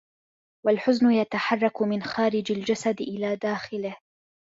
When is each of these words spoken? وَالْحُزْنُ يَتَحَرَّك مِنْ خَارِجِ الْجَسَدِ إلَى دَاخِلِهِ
وَالْحُزْنُ 0.65 1.11
يَتَحَرَّك 1.11 1.81
مِنْ 1.81 2.03
خَارِجِ 2.03 2.51
الْجَسَدِ 2.51 3.01
إلَى 3.01 3.35
دَاخِلِهِ 3.35 3.97